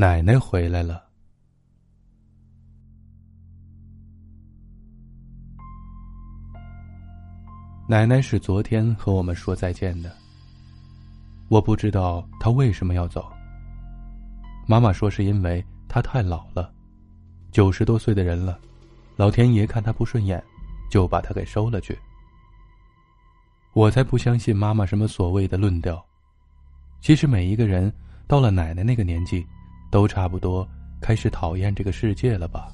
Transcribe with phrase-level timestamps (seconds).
[0.00, 1.08] 奶奶回来了。
[7.88, 10.16] 奶奶是昨天和我们说再见的。
[11.48, 13.28] 我不知道她为什么要走。
[14.68, 16.72] 妈妈说是因为她太老了，
[17.50, 18.56] 九十多岁的人了，
[19.16, 20.40] 老天爷看她不顺眼，
[20.88, 21.98] 就把她给收了去。
[23.72, 26.00] 我才不相信妈妈什么所谓的论调。
[27.00, 27.92] 其实每一个人
[28.28, 29.44] 到了奶奶那个年纪。
[29.90, 30.66] 都差不多
[31.00, 32.72] 开始讨厌这个世界了吧？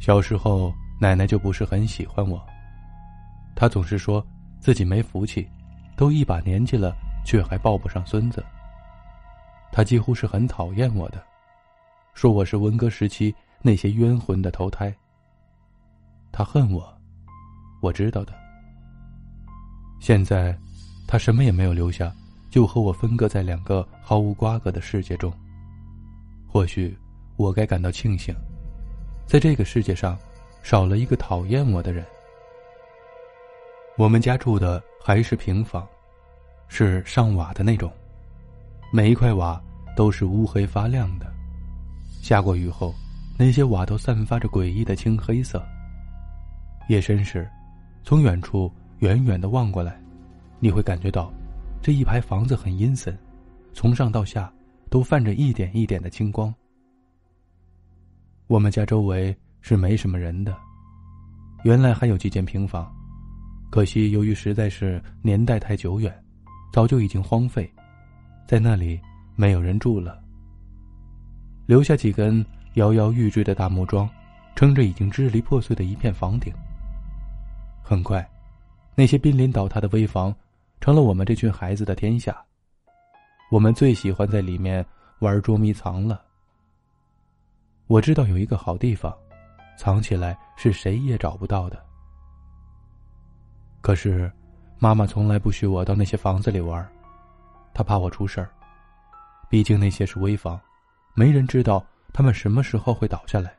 [0.00, 2.44] 小时候，奶奶就不是很喜欢我。
[3.56, 4.24] 她总是说
[4.60, 5.48] 自己没福气，
[5.96, 6.94] 都一把年纪了，
[7.24, 8.44] 却还抱不上孙子。
[9.72, 11.24] 她几乎是很讨厌我的，
[12.12, 14.94] 说我是文革时期那些冤魂的投胎。
[16.30, 16.92] 她恨我，
[17.80, 18.34] 我知道的。
[20.00, 20.54] 现在，
[21.06, 22.12] 她什么也没有留下。
[22.54, 25.32] 就和我分隔在两个毫无瓜葛的世界中。
[26.46, 26.96] 或许
[27.34, 28.32] 我该感到庆幸，
[29.26, 30.16] 在这个世界上
[30.62, 32.06] 少了一个讨厌我的人。
[33.98, 35.84] 我们家住的还是平房，
[36.68, 37.90] 是上瓦的那种，
[38.92, 39.60] 每一块瓦
[39.96, 41.26] 都是乌黑发亮的。
[42.22, 42.94] 下过雨后，
[43.36, 45.60] 那些瓦都散发着诡异的青黑色。
[46.88, 47.50] 夜深时，
[48.04, 50.00] 从远处远远的望过来，
[50.60, 51.32] 你会感觉到。
[51.84, 53.14] 这一排房子很阴森，
[53.74, 54.50] 从上到下
[54.88, 56.52] 都泛着一点一点的青光。
[58.46, 60.56] 我们家周围是没什么人的，
[61.62, 62.90] 原来还有几间平房，
[63.70, 66.10] 可惜由于实在是年代太久远，
[66.72, 67.70] 早就已经荒废，
[68.48, 68.98] 在那里
[69.36, 70.24] 没有人住了，
[71.66, 72.42] 留下几根
[72.76, 74.08] 摇摇欲坠的大木桩，
[74.56, 76.50] 撑着已经支离破碎的一片房顶。
[77.82, 78.26] 很快，
[78.94, 80.34] 那些濒临倒塌的危房。
[80.84, 82.44] 成了我们这群孩子的天下。
[83.50, 84.84] 我们最喜欢在里面
[85.20, 86.22] 玩捉迷藏了。
[87.86, 89.10] 我知道有一个好地方，
[89.78, 91.82] 藏起来是谁也找不到的。
[93.80, 94.30] 可是，
[94.78, 96.86] 妈妈从来不许我到那些房子里玩，
[97.72, 98.50] 她怕我出事儿。
[99.48, 100.60] 毕竟那些是危房，
[101.14, 101.82] 没人知道
[102.12, 103.56] 他们什么时候会倒下来。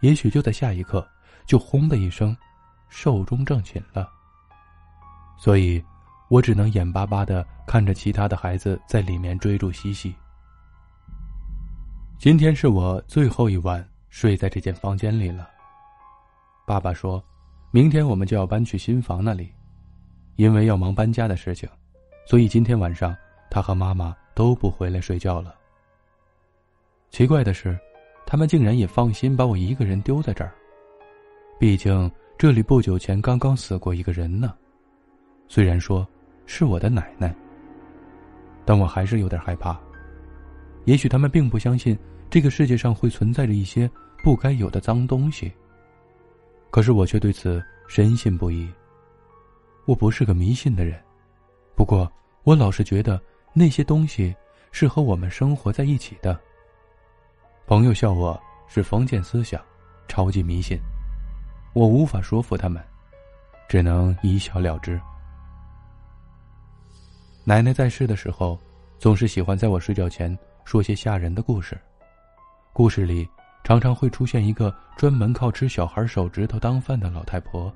[0.00, 1.06] 也许就在下一刻，
[1.44, 2.34] 就轰的一声，
[2.88, 4.08] 寿终正寝了。
[5.36, 5.84] 所以。
[6.32, 10.14] 我只能眼巴巴的看着其他的孩子在里面追逐嬉戏。
[12.18, 15.46] 今天是我最后一晚睡在这间房间里了。
[16.66, 17.22] 爸爸说，
[17.70, 19.52] 明天我们就要搬去新房那里，
[20.36, 21.68] 因为要忙搬家的事情，
[22.26, 23.14] 所以今天晚上
[23.50, 25.54] 他和妈妈都不回来睡觉了。
[27.10, 27.78] 奇怪的是，
[28.24, 30.54] 他们竟然也放心把我一个人丢在这儿。
[31.60, 34.54] 毕竟这里不久前刚刚死过一个人呢。
[35.46, 36.08] 虽然说。
[36.54, 37.34] 是我的奶奶，
[38.66, 39.80] 但我还是有点害怕。
[40.84, 41.98] 也许他们并不相信
[42.28, 43.90] 这个世界上会存在着一些
[44.22, 45.50] 不该有的脏东西，
[46.70, 48.70] 可是我却对此深信不疑。
[49.86, 51.02] 我不是个迷信的人，
[51.74, 52.06] 不过
[52.42, 53.18] 我老是觉得
[53.54, 54.36] 那些东西
[54.72, 56.38] 是和我们生活在一起的。
[57.66, 58.38] 朋友笑我
[58.68, 59.58] 是封建思想，
[60.06, 60.78] 超级迷信，
[61.72, 62.84] 我无法说服他们，
[63.70, 65.00] 只能一笑了之。
[67.44, 68.56] 奶奶在世的时候，
[69.00, 71.76] 总是喜欢在我睡觉前说些吓人的故事。
[72.72, 73.28] 故事里
[73.64, 77.72] 常常会出现一个专门靠吃小孩手指头当饭的老太婆。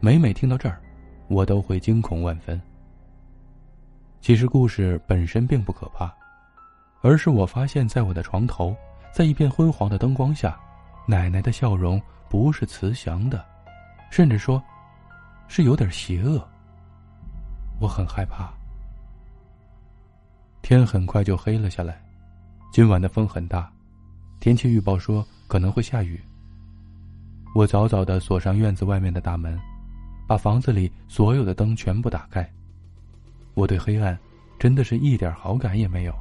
[0.00, 0.80] 每每听到这儿，
[1.28, 2.58] 我都会惊恐万分。
[4.22, 6.10] 其实故事本身并不可怕，
[7.02, 8.74] 而是我发现，在我的床头，
[9.12, 10.58] 在一片昏黄的灯光下，
[11.06, 13.44] 奶奶的笑容不是慈祥的，
[14.10, 14.62] 甚至说，
[15.48, 16.42] 是有点邪恶。
[17.84, 18.50] 我很害怕。
[20.62, 22.02] 天很快就黑了下来，
[22.72, 23.70] 今晚的风很大，
[24.40, 26.18] 天气预报说可能会下雨。
[27.54, 29.60] 我早早的锁上院子外面的大门，
[30.26, 32.50] 把房子里所有的灯全部打开。
[33.52, 34.18] 我对黑暗
[34.58, 36.14] 真的是一点好感也没有。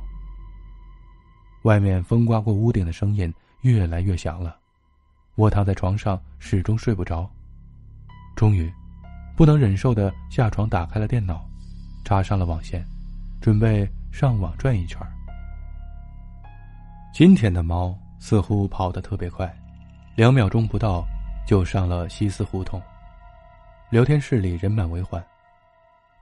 [1.62, 4.58] 外面风刮过屋顶的声音越来越响了，
[5.36, 7.26] 我躺在床上始终睡不着。
[8.36, 8.70] 终于。
[9.36, 11.44] 不能忍受的下床，打开了电脑，
[12.04, 12.86] 插上了网线，
[13.42, 15.00] 准备上网转一圈。
[17.14, 19.52] 今天的猫似乎跑得特别快，
[20.16, 21.06] 两秒钟不到
[21.48, 22.82] 就上了西四胡同。
[23.90, 25.24] 聊天室里人满为患，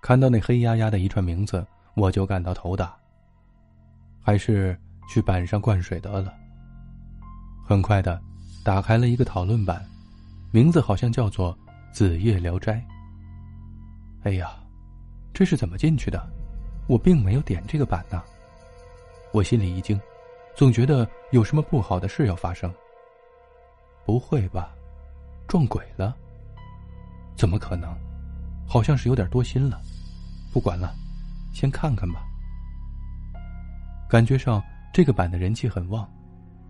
[0.01, 2.93] 看到那黑压压的一串名字，我就感到头大。
[4.23, 4.77] 还是
[5.09, 6.33] 去板上灌水得了。
[7.65, 8.21] 很快的，
[8.63, 9.83] 打开了一个讨论版，
[10.51, 11.57] 名字好像叫做
[11.91, 12.73] 《子夜聊斋》。
[14.23, 14.51] 哎呀，
[15.41, 16.23] 这是怎么进去的？
[16.85, 18.21] 我并没有点这个版呢。
[19.33, 19.99] 我心里一惊，
[20.53, 22.71] 总觉得有什么不好的事要发生。
[24.05, 24.71] 不会吧，
[25.47, 26.15] 撞鬼了？
[27.35, 27.91] 怎么可能？
[28.67, 29.81] 好像是有点多心了。
[30.53, 30.93] 不管了，
[31.51, 32.23] 先看看吧。
[34.07, 36.07] 感觉上这个版的人气很旺，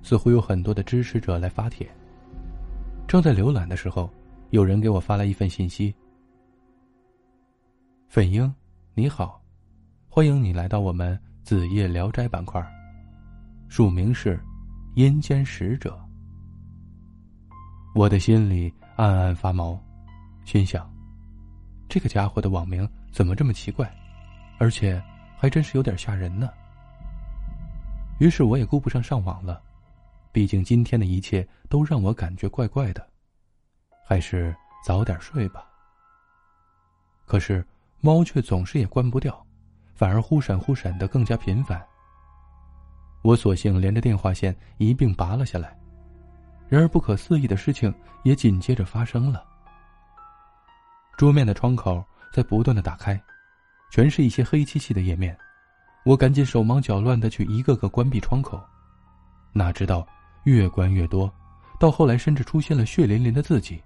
[0.02, 1.86] 似乎有很多的支持者来发帖。
[3.06, 4.10] 正在浏览的时候，
[4.52, 5.94] 有人给我发来一份信息
[8.08, 8.50] ：“粉英，
[8.94, 9.42] 你好，
[10.10, 12.62] 欢迎你来到我们子夜聊斋板块，
[13.70, 14.38] 署名是
[14.96, 15.98] 阴间使者。”
[17.96, 19.82] 我的心里暗暗发毛，
[20.44, 20.94] 心想：
[21.88, 23.90] 这个家伙的网名怎么这么奇怪，
[24.60, 25.02] 而且
[25.38, 26.50] 还真是有点吓人呢。
[28.20, 29.64] 于是我也顾不上上网了，
[30.34, 33.08] 毕竟今天的一切都让我感觉怪怪的，
[34.06, 34.54] 还是
[34.86, 35.66] 早点睡吧。
[37.26, 37.66] 可是
[38.01, 39.45] 猫却总是也关不掉，
[39.94, 41.80] 反而忽闪忽闪的更加频繁。
[43.21, 45.77] 我索性连着电话线一并拔了下来。
[46.68, 47.94] 然而，不可思议的事情
[48.24, 49.45] 也紧接着发生了。
[51.15, 52.03] 桌面的窗口
[52.33, 53.21] 在不断的打开，
[53.92, 55.38] 全是一些黑漆漆的页面。
[56.03, 58.59] 我赶紧手忙脚乱的去一个个关闭窗口，
[59.53, 60.07] 哪知道
[60.45, 61.31] 越关越多，
[61.80, 63.80] 到后来甚至出现了血淋淋的字迹：“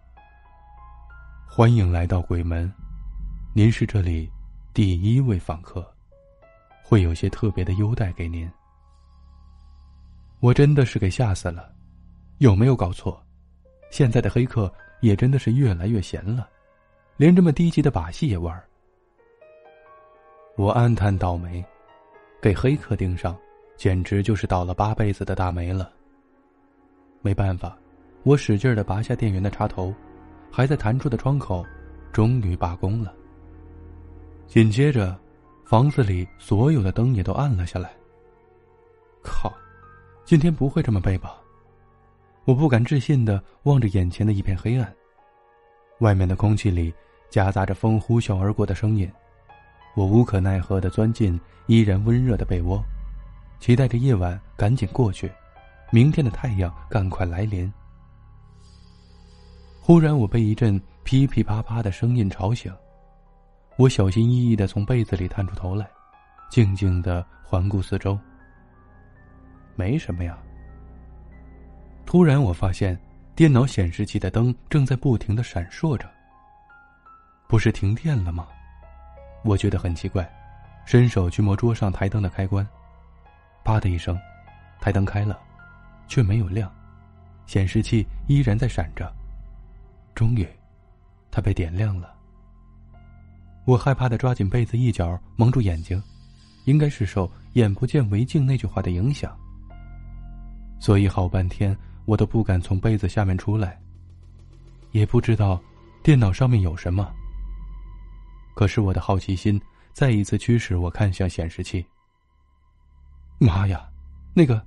[1.45, 2.71] 欢迎来到鬼门，
[3.57, 4.29] 您是这里
[4.73, 5.89] 第一位访客，
[6.83, 8.51] 会有些特别的优待给您。”
[10.41, 11.73] 我真的是给吓死了。
[12.39, 13.25] 有没有搞错？
[13.89, 14.69] 现在的黑客
[14.99, 16.49] 也真的是越来越闲了，
[17.15, 18.61] 连这么低级的把戏也玩。
[20.57, 21.63] 我暗叹倒霉，
[22.41, 23.39] 给黑客盯上，
[23.77, 25.93] 简直就是倒了八辈子的大霉了。
[27.21, 27.77] 没办法，
[28.23, 29.95] 我使劲的拔下电源的插头，
[30.51, 31.65] 还在弹出的窗口，
[32.11, 33.15] 终于罢工了。
[34.47, 35.17] 紧接着，
[35.65, 37.91] 房子里所有的灯也都暗了下来。
[39.21, 39.51] 靠，
[40.23, 41.35] 今天不会这么背吧？
[42.45, 44.93] 我不敢置信的望着眼前的一片黑暗，
[45.99, 46.93] 外面的空气里
[47.29, 49.11] 夹杂着风呼啸而过的声音，
[49.95, 52.81] 我无可奈何的钻进依然温热的被窝，
[53.59, 55.29] 期待着夜晚赶紧过去，
[55.91, 57.71] 明天的太阳赶快来临。
[59.81, 62.71] 忽然，我被一阵噼噼啪啪的声音吵醒，
[63.77, 65.85] 我小心翼翼的从被子里探出头来，
[66.49, 68.17] 静静的环顾四周。
[69.75, 70.37] 没什么呀。
[72.05, 72.97] 突然，我发现
[73.35, 76.09] 电脑显示器的灯正在不停的闪烁着。
[77.49, 78.47] 不是停电了吗？
[79.43, 80.25] 我觉得很奇怪，
[80.85, 82.65] 伸手去摸桌上台灯的开关，
[83.65, 84.17] 啪的一声，
[84.79, 85.37] 台灯开了，
[86.07, 86.73] 却没有亮，
[87.45, 89.13] 显示器依然在闪着。
[90.15, 90.47] 终于，
[91.29, 92.14] 它被点亮了。
[93.65, 96.01] 我害怕的抓紧被子一角，蒙住眼睛，
[96.65, 99.35] 应该是受“眼不见为净”那句话的影响，
[100.79, 101.75] 所以好半天。
[102.05, 103.81] 我都不敢从被子下面出来，
[104.91, 105.59] 也不知道
[106.03, 107.11] 电脑上面有什么。
[108.53, 109.59] 可是我的好奇心
[109.91, 111.83] 再一次驱使我看向显示器。
[113.39, 113.89] 妈呀，
[114.35, 114.63] 那个，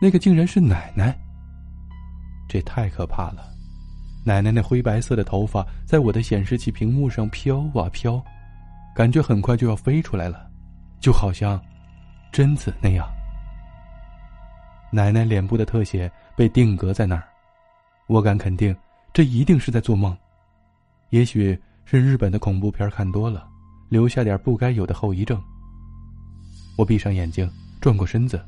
[0.00, 1.14] 那个竟然是奶奶！
[2.48, 3.54] 这太可怕了！
[4.22, 8.22] 奶奶那灰白色的头发在我的显示器屏幕上飘啊飘，
[8.94, 10.48] 感觉很快就要飞出来了，
[11.00, 11.60] 就好像
[12.30, 13.08] 贞子那样。
[14.92, 17.24] 奶奶脸部的特写被定格在那儿，
[18.08, 18.76] 我敢肯定，
[19.12, 20.16] 这一定是在做梦，
[21.10, 23.48] 也许是日本的恐怖片看多了，
[23.88, 25.40] 留下点不该有的后遗症。
[26.76, 27.50] 我闭上眼睛，
[27.80, 28.44] 转过身子，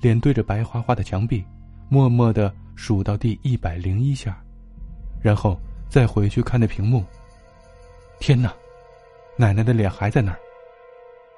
[0.00, 1.44] 脸对着白花花的墙壁，
[1.88, 4.40] 默默的数到第一百零一下，
[5.20, 5.58] 然后
[5.88, 7.04] 再回去看那屏幕。
[8.18, 8.52] 天哪，
[9.36, 10.38] 奶奶的脸还在那儿。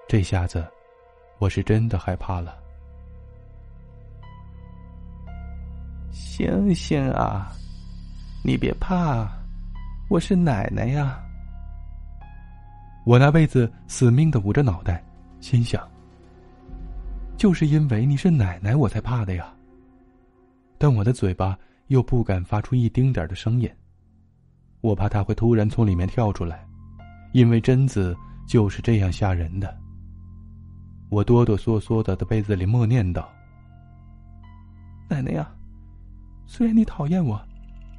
[0.09, 0.67] 这下子，
[1.39, 2.59] 我是真的害怕了。
[6.11, 7.53] 星星啊！
[8.45, 9.29] 你别怕，
[10.09, 11.23] 我是奶奶呀。
[13.05, 15.03] 我拿被子死命的捂着脑袋，
[15.41, 15.89] 心想：
[17.37, 19.53] 就是因为你是奶奶，我才怕的呀。
[20.79, 21.57] 但我的嘴巴
[21.93, 23.71] 又不敢发出一丁点的声音，
[24.81, 26.67] 我怕他会突然从里面跳出来，
[27.33, 28.17] 因为贞子
[28.49, 29.79] 就是这样吓人的。
[31.11, 33.31] 我哆哆嗦嗦的在被子里默念道
[35.07, 35.53] ：“奶奶呀。”
[36.49, 37.39] 虽然你讨厌我，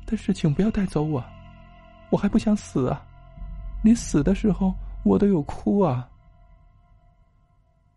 [0.07, 1.23] 但是请不要带走我，
[2.09, 2.99] 我还不想死啊！
[3.83, 4.73] 你死的时候，
[5.03, 6.09] 我都有哭啊。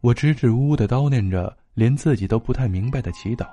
[0.03, 3.47] 我支支吾吾的叨念着，连自己都不太明白的祈祷，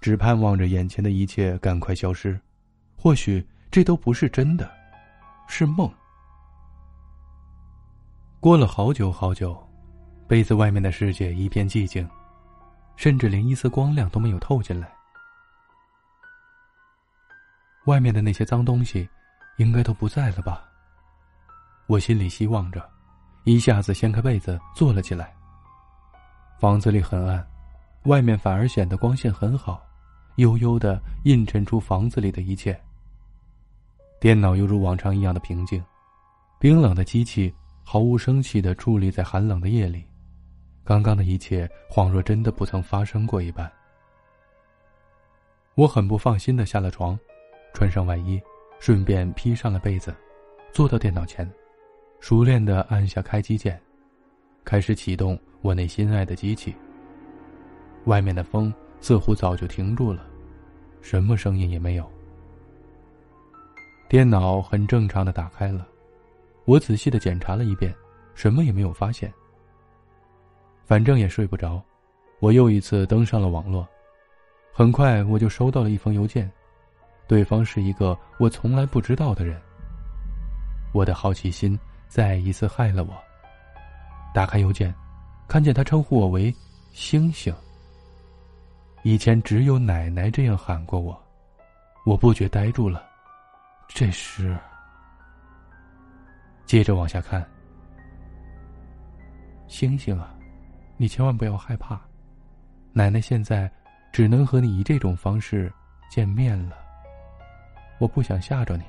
[0.00, 2.38] 只盼望着眼前的一切赶快消失。
[2.96, 4.70] 或许这都不是真的，
[5.46, 5.90] 是梦。
[8.40, 9.56] 过了好久好久，
[10.26, 12.08] 被子外面的世界一片寂静，
[12.96, 14.92] 甚至连一丝光亮都没有透进来。
[17.86, 19.08] 外面的那些脏东西，
[19.56, 20.62] 应该都不在了吧？
[21.86, 22.86] 我心里希望着，
[23.44, 25.34] 一下子掀开被子坐了起来。
[26.58, 27.46] 房子里很暗，
[28.04, 29.82] 外面反而显得光线很好，
[30.38, 32.78] 悠悠的映衬出房子里的一切。
[34.20, 35.84] 电脑犹如往常一样的平静，
[36.58, 37.52] 冰冷的机器
[37.84, 40.04] 毫无生气的矗立在寒冷的夜里，
[40.84, 43.70] 刚刚的一切恍若真的不曾发生过一般。
[45.74, 47.18] 我很不放心的下了床。
[47.74, 48.40] 穿上外衣，
[48.80, 50.12] 顺便披上了被子，
[50.72, 51.48] 坐到电脑前，
[52.18, 53.80] 熟练的按下开机键，
[54.64, 56.74] 开始启动我那心爱的机器。
[58.06, 60.24] 外面的风似乎早就停住了，
[61.00, 62.10] 什么声音也没有。
[64.08, 65.86] 电脑很正常的打开了，
[66.64, 67.94] 我仔细的检查了一遍，
[68.34, 69.32] 什么也没有发现。
[70.84, 71.82] 反正也睡不着，
[72.40, 73.86] 我又一次登上了网络，
[74.72, 76.50] 很快我就收到了一封邮件。
[77.26, 79.60] 对方是一个我从来不知道的人。
[80.94, 83.12] 我的好奇心再一次害了我。
[84.32, 84.94] 打开邮件，
[85.46, 86.54] 看见他称呼我为
[86.92, 87.54] “星星”。
[89.08, 91.18] 以前只有奶奶这样喊过我，
[92.04, 93.02] 我不觉呆住了。
[93.88, 94.54] 这是……
[96.66, 97.42] 接着往下看，
[99.66, 100.34] 星星啊，
[100.98, 101.98] 你千万不要害怕，
[102.92, 103.72] 奶奶现在
[104.12, 105.72] 只能和你以这种方式
[106.10, 106.76] 见面了。
[107.98, 108.82] 我不想吓着你，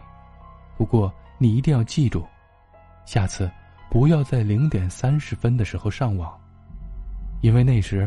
[0.77, 2.27] 不过你一定要记住，
[3.05, 3.49] 下次
[3.89, 6.37] 不要在零点三十分的时候上网，
[7.39, 8.05] 因为那时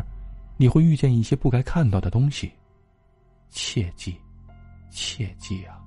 [0.57, 2.51] 你会遇见一些不该看到的东西。
[3.49, 4.17] 切记，
[4.89, 5.79] 切记啊！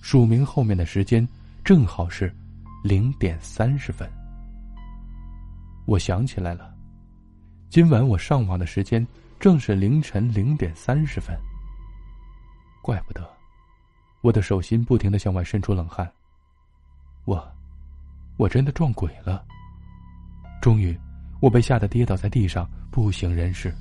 [0.00, 1.26] 署名后面的时间
[1.62, 2.34] 正好是
[2.82, 4.10] 零点三十分。
[5.84, 6.74] 我想起来了，
[7.68, 9.06] 今晚我上网的时间
[9.38, 11.36] 正是凌晨零点三十分。
[12.82, 13.28] 怪不得，
[14.22, 16.10] 我的手心不停的向外渗出冷汗。
[17.24, 17.52] 我，
[18.36, 19.44] 我真的撞鬼了。
[20.60, 20.98] 终于，
[21.42, 23.74] 我被吓得跌倒在地上，不省人事。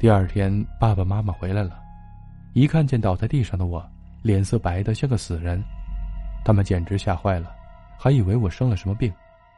[0.00, 1.80] 第二天，爸爸妈妈回来了，
[2.54, 3.88] 一看见倒在地上的我，
[4.20, 5.62] 脸色白的像个死人，
[6.44, 7.54] 他们简直吓坏了，
[7.96, 9.12] 还以为我生了什么病，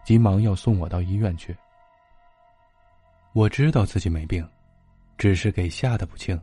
[0.04, 1.56] 急忙要送我到医院去。
[3.32, 4.46] 我知道自己没病，
[5.16, 6.38] 只是给吓得不轻。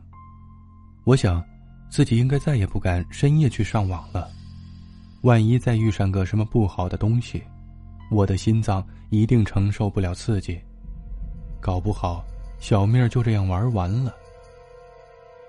[1.04, 1.40] 我想，
[1.88, 4.28] 自己应该再也不敢深夜去上网了。
[5.22, 7.40] 万一再遇上个什么不好的东西，
[8.10, 10.60] 我的心脏一定承受不了刺激，
[11.60, 12.24] 搞不好
[12.58, 14.12] 小命就这样玩完了。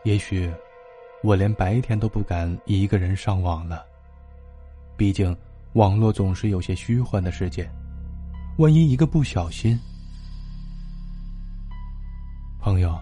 [0.04, 0.52] 也许，
[1.24, 3.84] 我连白天都不敢一个人上网了。
[4.96, 5.36] 毕竟，
[5.74, 7.68] 网络总是有些虚幻的世界，
[8.58, 9.80] 万一一个不小心……
[12.60, 12.96] 朋友，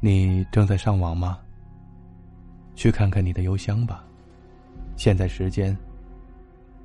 [0.00, 1.38] 你正在上网吗？
[2.74, 4.02] 去看看你的邮箱吧，
[4.96, 5.76] 现在时间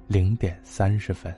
[0.08, 1.34] 零点三十分。